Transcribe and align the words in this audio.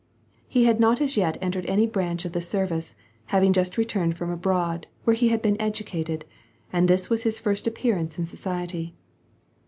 He 0.47 0.63
had 0.65 0.79
not 0.79 0.99
as 0.99 1.15
yet 1.15 1.37
entered 1.41 1.67
any 1.67 1.85
branch 1.85 2.25
of 2.25 2.31
the 2.31 2.41
service, 2.41 2.95
having 3.25 3.53
just 3.53 3.77
returned 3.77 4.17
from 4.17 4.31
abroad, 4.31 4.87
where 5.03 5.15
he 5.15 5.27
had 5.27 5.43
been 5.43 5.61
educated, 5.61 6.25
and 6.73 6.87
this 6.87 7.07
was 7.11 7.21
his 7.21 7.37
first 7.37 7.67
appearance 7.67 8.17
in 8.17 8.25
society. 8.25 8.95